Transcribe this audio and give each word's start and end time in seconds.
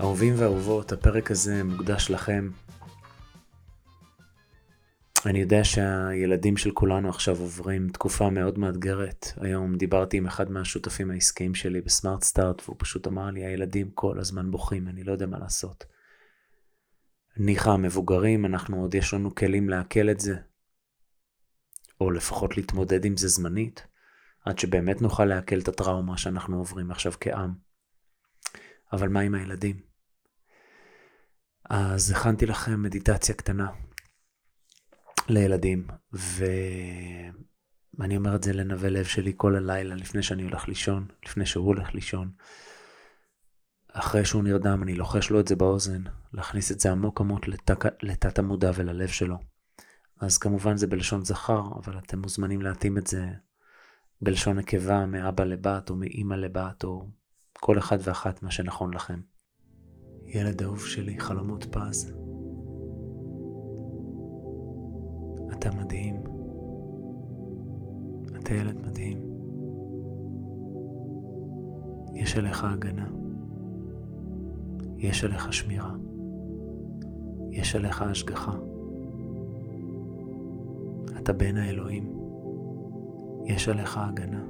אהובים 0.00 0.34
ואהובות, 0.36 0.92
הפרק 0.92 1.30
הזה 1.30 1.64
מוקדש 1.64 2.10
לכם. 2.10 2.50
אני 5.26 5.40
יודע 5.40 5.64
שהילדים 5.64 6.56
של 6.56 6.70
כולנו 6.70 7.08
עכשיו 7.08 7.38
עוברים 7.38 7.88
תקופה 7.88 8.30
מאוד 8.30 8.58
מאתגרת. 8.58 9.26
היום 9.36 9.76
דיברתי 9.76 10.16
עם 10.16 10.26
אחד 10.26 10.50
מהשותפים 10.50 11.10
העסקיים 11.10 11.54
שלי 11.54 11.80
בסמארט 11.80 12.22
סטארט, 12.22 12.62
והוא 12.64 12.76
פשוט 12.78 13.06
אמר 13.06 13.30
לי, 13.30 13.44
הילדים 13.44 13.90
כל 13.90 14.18
הזמן 14.20 14.50
בוכים, 14.50 14.88
אני 14.88 15.04
לא 15.04 15.12
יודע 15.12 15.26
מה 15.26 15.38
לעשות. 15.38 15.84
ניחא 17.36 17.68
המבוגרים, 17.68 18.46
אנחנו 18.46 18.80
עוד 18.80 18.94
יש 18.94 19.14
לנו 19.14 19.34
כלים 19.34 19.68
לעכל 19.68 20.10
את 20.10 20.20
זה, 20.20 20.36
או 22.00 22.10
לפחות 22.10 22.56
להתמודד 22.56 23.04
עם 23.04 23.16
זה 23.16 23.28
זמנית, 23.28 23.86
עד 24.44 24.58
שבאמת 24.58 25.02
נוכל 25.02 25.24
לעכל 25.24 25.58
את 25.58 25.68
הטראומה 25.68 26.18
שאנחנו 26.18 26.58
עוברים 26.58 26.90
עכשיו 26.90 27.12
כעם. 27.20 27.54
אבל 28.92 29.08
מה 29.08 29.20
עם 29.20 29.34
הילדים? 29.34 29.87
אז 31.70 32.10
הכנתי 32.10 32.46
לכם 32.46 32.82
מדיטציה 32.82 33.34
קטנה 33.34 33.70
לילדים, 35.28 35.86
ואני 36.12 37.32
אומר 38.16 38.36
את 38.36 38.42
זה 38.42 38.52
לנווה 38.52 38.90
לב 38.90 39.04
שלי 39.04 39.32
כל 39.36 39.56
הלילה 39.56 39.94
לפני 39.94 40.22
שאני 40.22 40.42
הולך 40.42 40.68
לישון, 40.68 41.06
לפני 41.26 41.46
שהוא 41.46 41.66
הולך 41.66 41.94
לישון. 41.94 42.30
אחרי 43.92 44.24
שהוא 44.24 44.42
נרדם 44.42 44.82
אני 44.82 44.94
לוחש 44.94 45.30
לו 45.30 45.40
את 45.40 45.48
זה 45.48 45.56
באוזן, 45.56 46.02
להכניס 46.32 46.72
את 46.72 46.80
זה 46.80 46.90
עמוק 46.90 47.20
עמוק 47.20 47.48
לתת, 47.48 48.02
לתת 48.02 48.38
המודע 48.38 48.70
וללב 48.74 49.08
שלו. 49.08 49.38
אז 50.20 50.38
כמובן 50.38 50.76
זה 50.76 50.86
בלשון 50.86 51.24
זכר, 51.24 51.62
אבל 51.76 51.98
אתם 51.98 52.18
מוזמנים 52.18 52.62
להתאים 52.62 52.98
את 52.98 53.06
זה 53.06 53.26
בלשון 54.22 54.58
נקבה, 54.58 55.06
מאבא 55.06 55.44
לבת 55.44 55.90
או 55.90 55.96
מאימא 55.96 56.34
לבת, 56.34 56.84
או 56.84 57.08
כל 57.52 57.78
אחד 57.78 57.98
ואחת 58.00 58.42
מה 58.42 58.50
שנכון 58.50 58.94
לכם. 58.94 59.20
ילד 60.28 60.62
אהוב 60.62 60.80
שלי, 60.80 61.20
חלומות 61.20 61.64
פז. 61.64 62.12
אתה 65.52 65.70
מדהים. 65.70 66.16
אתה 68.36 68.54
ילד 68.54 68.80
מדהים. 68.86 69.18
יש 72.14 72.36
עליך 72.36 72.64
הגנה. 72.64 73.08
יש 74.98 75.24
עליך 75.24 75.52
שמירה. 75.52 75.94
יש 77.50 77.76
עליך 77.76 78.02
השגחה. 78.02 78.52
אתה 81.18 81.32
בן 81.32 81.56
האלוהים. 81.56 82.12
יש 83.44 83.68
עליך 83.68 83.98
הגנה. 83.98 84.44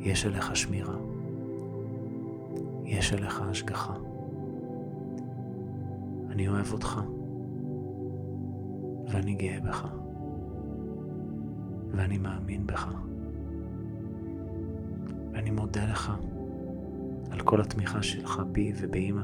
יש 0.00 0.26
עליך 0.26 0.56
שמירה. 0.56 0.96
יש 2.84 3.12
עליך 3.12 3.42
השגחה. 3.42 4.05
אני 6.36 6.48
אוהב 6.48 6.72
אותך, 6.72 7.00
ואני 9.12 9.34
גאה 9.34 9.60
בך, 9.60 9.88
ואני 11.90 12.18
מאמין 12.18 12.66
בך, 12.66 12.94
ואני 15.32 15.50
מודה 15.50 15.84
לך 15.84 16.12
על 17.30 17.40
כל 17.40 17.60
התמיכה 17.60 18.02
שלך 18.02 18.42
בי 18.52 18.72
ובאמא 18.76 19.22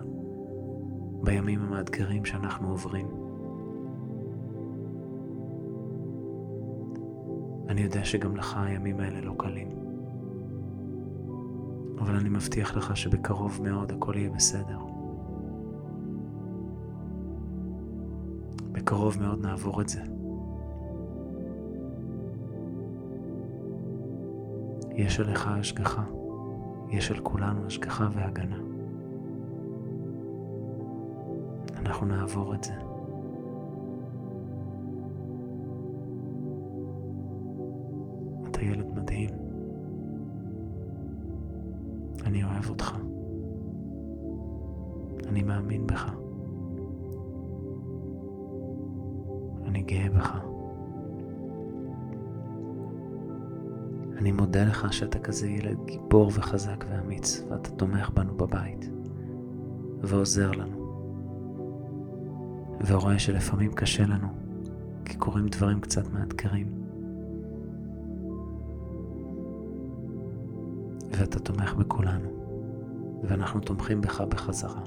בימים 1.22 1.62
המאתגרים 1.62 2.24
שאנחנו 2.24 2.68
עוברים. 2.68 3.06
אני 7.68 7.80
יודע 7.80 8.04
שגם 8.04 8.36
לך 8.36 8.56
הימים 8.56 9.00
האלה 9.00 9.20
לא 9.20 9.34
קלים. 9.38 9.68
אבל 11.98 12.14
אני 12.14 12.28
מבטיח 12.28 12.76
לך 12.76 12.96
שבקרוב 12.96 13.60
מאוד 13.62 13.92
הכל 13.92 14.14
יהיה 14.16 14.30
בסדר. 14.30 14.78
בקרוב 18.72 19.16
מאוד 19.20 19.46
נעבור 19.46 19.80
את 19.80 19.88
זה. 19.88 20.00
יש 24.94 25.20
עליך 25.20 25.48
השגחה, 25.48 26.04
יש 26.90 27.10
על 27.10 27.20
כולנו 27.20 27.66
השגחה 27.66 28.08
והגנה. 28.12 28.56
אנחנו 31.76 32.06
נעבור 32.06 32.54
את 32.54 32.64
זה. 32.64 32.72
אתה 38.50 38.62
ילד 38.64 38.86
מדהים. 38.94 39.30
אני 42.26 42.44
אוהב 42.44 42.70
אותך. 42.70 42.96
אני 45.28 45.42
מאמין 45.42 45.86
בך. 45.86 46.12
אני 49.72 49.82
גאה 49.82 50.08
בך. 50.10 50.38
אני 54.18 54.32
מודה 54.32 54.64
לך 54.64 54.92
שאתה 54.92 55.18
כזה 55.18 55.48
ילד 55.48 55.76
גיבור 55.84 56.30
וחזק 56.34 56.84
ואמיץ, 56.88 57.44
ואתה 57.50 57.70
תומך 57.70 58.10
בנו 58.10 58.34
בבית, 58.34 58.90
ועוזר 60.00 60.50
לנו, 60.50 60.76
ורואה 62.86 63.18
שלפעמים 63.18 63.72
קשה 63.72 64.06
לנו, 64.06 64.28
כי 65.04 65.16
קורים 65.16 65.48
דברים 65.48 65.80
קצת 65.80 66.12
מאתגרים. 66.12 66.66
ואתה 71.10 71.38
תומך 71.38 71.74
בכולנו, 71.74 72.28
ואנחנו 73.22 73.60
תומכים 73.60 74.00
בך 74.00 74.20
בחזרה. 74.20 74.82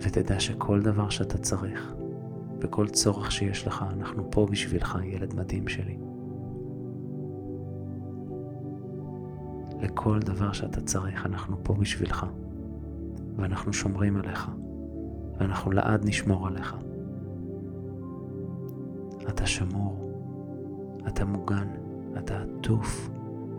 ותדע 0.00 0.40
שכל 0.40 0.82
דבר 0.82 1.08
שאתה 1.08 1.38
צריך, 1.38 1.94
וכל 2.64 2.88
צורך 2.88 3.32
שיש 3.32 3.66
לך, 3.66 3.84
אנחנו 3.90 4.30
פה 4.30 4.46
בשבילך, 4.50 4.98
ילד 5.04 5.34
מדהים 5.34 5.68
שלי. 5.68 5.98
לכל 9.80 10.20
דבר 10.20 10.52
שאתה 10.52 10.80
צריך, 10.80 11.26
אנחנו 11.26 11.56
פה 11.62 11.74
בשבילך, 11.74 12.26
ואנחנו 13.36 13.72
שומרים 13.72 14.16
עליך, 14.16 14.50
ואנחנו 15.38 15.70
לעד 15.70 16.04
נשמור 16.04 16.46
עליך. 16.46 16.76
אתה 19.28 19.46
שמור, 19.46 20.12
אתה 21.08 21.24
מוגן, 21.24 21.68
אתה 22.18 22.42
עטוף, 22.42 23.10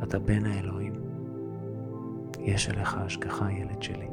אתה 0.04 0.20
בן 0.20 0.46
האלוהים. 0.46 0.94
יש 2.40 2.70
עליך 2.70 2.98
השגחה, 2.98 3.52
ילד 3.52 3.82
שלי. 3.82 4.08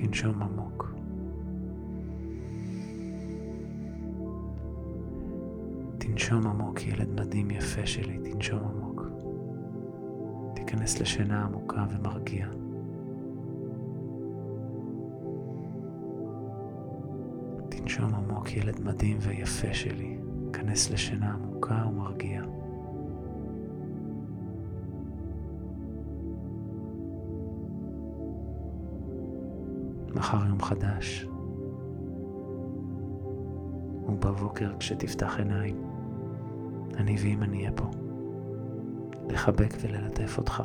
תנשום 0.00 0.42
עמוק. 0.42 0.94
תנשום 5.98 6.46
עמוק, 6.46 6.86
ילד 6.86 7.20
מדהים 7.20 7.50
יפה 7.50 7.86
שלי, 7.86 8.18
תנשום 8.32 8.58
עמוק. 8.58 9.02
תיכנס 10.54 11.00
לשינה 11.00 11.44
עמוקה 11.44 11.86
ומרגיע. 11.90 12.46
תנשום 17.68 18.14
עמוק, 18.14 18.52
ילד 18.52 18.80
מדהים 18.80 19.18
ויפה 19.20 19.74
שלי. 19.74 20.18
כנס 20.52 20.90
לשינה 20.90 21.32
עמוקה 21.34 21.84
ומרגיעה. 21.88 22.44
מחר 30.14 30.46
יום 30.48 30.62
חדש. 30.62 31.26
ובבוקר 34.08 34.72
כשתפתח 34.78 35.36
עיניים, 35.38 35.76
אני 36.96 37.16
ואמא 37.22 37.44
נהיה 37.44 37.72
פה. 37.72 37.90
לחבק 39.30 39.74
וללטף 39.80 40.38
אותך. 40.38 40.62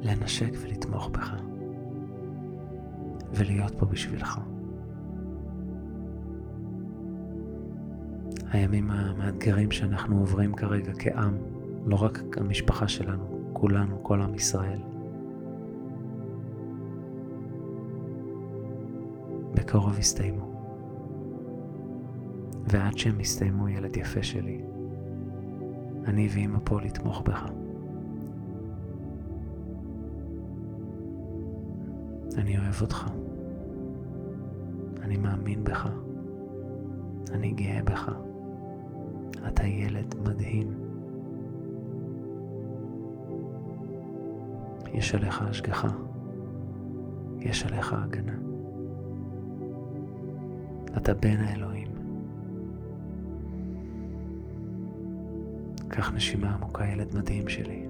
לנשק 0.00 0.50
ולתמוך 0.60 1.08
בך. 1.08 1.34
ולהיות 3.34 3.74
פה 3.78 3.86
בשבילך. 3.86 4.40
הימים 8.50 8.90
המאתגרים 8.90 9.70
שאנחנו 9.70 10.18
עוברים 10.18 10.54
כרגע 10.54 10.92
כעם, 10.98 11.36
לא 11.86 12.02
רק 12.02 12.22
המשפחה 12.36 12.88
שלנו, 12.88 13.50
כולנו, 13.52 14.02
כל 14.02 14.22
עם 14.22 14.34
ישראל. 14.34 14.93
בקרוב 19.54 19.98
יסתיימו. 19.98 20.54
ועד 22.66 22.98
שהם 22.98 23.20
יסתיימו, 23.20 23.68
ילד 23.68 23.96
יפה 23.96 24.22
שלי, 24.22 24.62
אני 26.06 26.28
ואמא 26.32 26.58
פה 26.64 26.80
לתמוך 26.80 27.22
בך. 27.22 27.50
אני 32.38 32.58
אוהב 32.58 32.82
אותך. 32.82 33.10
אני 35.02 35.16
מאמין 35.16 35.64
בך. 35.64 35.88
אני 37.30 37.50
גאה 37.52 37.82
בך. 37.84 38.12
אתה 39.48 39.66
ילד 39.66 40.14
מדהים. 40.24 40.74
יש 44.92 45.14
עליך 45.14 45.42
השגחה. 45.42 45.88
יש 47.40 47.66
עליך 47.66 47.92
הגנה. 47.92 48.53
אתה 50.96 51.14
בן 51.14 51.36
האלוהים. 51.40 51.88
קח 55.88 56.12
נשימה 56.12 56.54
עמוקה, 56.54 56.86
ילד 56.86 57.14
מדהים 57.16 57.48
שלי. 57.48 57.86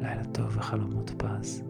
לילה 0.00 0.24
טוב 0.32 0.56
וחלומות 0.56 1.10
פז. 1.16 1.69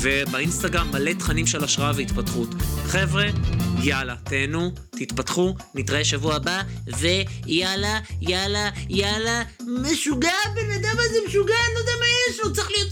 ובאינסטגרם 0.00 0.90
מלא 0.92 1.12
תכנים 1.12 1.46
של 1.46 1.64
השראה 1.64 1.92
והתפתחות. 1.96 2.48
חבר'ה, 2.86 3.24
יאללה, 3.82 4.14
תהנו, 4.24 4.72
תתפתחו, 4.90 5.54
נתראה 5.74 6.04
שבוע 6.04 6.34
הבא, 6.34 6.62
ויאללה, 6.86 8.00
יאללה, 8.20 8.70
יאללה, 8.88 9.42
משוגע, 9.82 10.32
הבן 10.44 10.70
אדם 10.70 10.96
הזה 10.98 11.18
משוגע, 11.28 11.54
אני 11.66 11.74
לא 11.74 11.80
יודע 11.80 11.92
מה 12.00 12.06
יש 12.30 12.40
לו, 12.40 12.52
צריך 12.52 12.70
להיות... 12.70 12.86